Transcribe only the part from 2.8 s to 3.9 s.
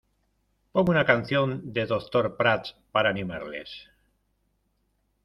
para animarles.